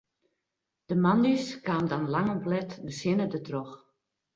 De 0.85 0.95
moandeis 0.95 1.61
kaam 1.67 1.87
dan 1.91 2.09
lang 2.15 2.27
om 2.35 2.41
let 2.53 2.69
de 2.85 2.93
sinne 2.99 3.25
dertroch. 3.33 3.73